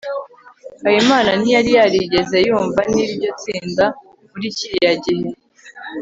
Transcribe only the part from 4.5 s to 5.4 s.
kiriya gihe